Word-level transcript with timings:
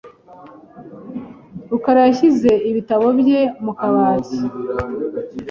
rukara 1.69 1.99
yashyize 2.07 2.51
ibitabo 2.69 3.07
bye 3.19 3.39
mu 3.63 3.71
kabati. 3.79 4.37